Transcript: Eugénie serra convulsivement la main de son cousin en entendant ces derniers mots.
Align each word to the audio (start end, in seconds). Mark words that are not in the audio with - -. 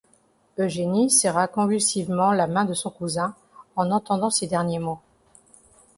Eugénie 0.57 1.11
serra 1.11 1.47
convulsivement 1.47 2.31
la 2.31 2.47
main 2.47 2.65
de 2.65 2.73
son 2.73 2.89
cousin 2.89 3.35
en 3.75 3.91
entendant 3.91 4.31
ces 4.31 4.47
derniers 4.47 4.79
mots. 4.79 4.99